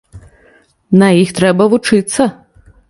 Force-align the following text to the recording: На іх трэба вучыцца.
На 1.03 1.11
іх 1.21 1.35
трэба 1.41 1.69
вучыцца. 1.77 2.31